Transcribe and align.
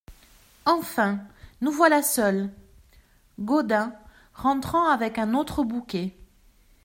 Enfin, 0.65 1.19
nous 1.61 1.69
voilà 1.69 2.01
seuls!…" 2.01 2.49
Gaudin, 3.39 3.93
rentrant 4.33 4.87
avec 4.89 5.19
un 5.19 5.35
autre 5.35 5.63
bouquet. 5.63 6.17